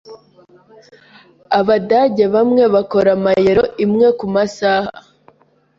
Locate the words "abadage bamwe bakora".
1.59-3.09